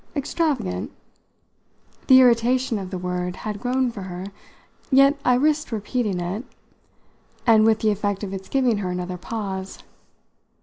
[0.15, 0.91] "Extravagant?"
[2.07, 4.25] The irritation of the word had grown for her,
[4.89, 6.43] yet I risked repeating it,
[7.45, 9.77] and with the effect of its giving her another pause.